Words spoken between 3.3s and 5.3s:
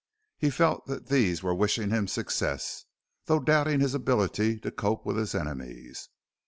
doubting his ability to cope with